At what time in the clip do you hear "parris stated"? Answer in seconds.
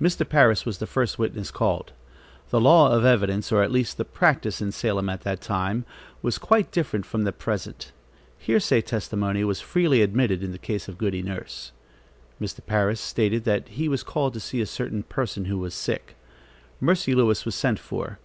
12.64-13.44